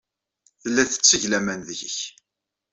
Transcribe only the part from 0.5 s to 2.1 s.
Tella tetteg laman deg-k.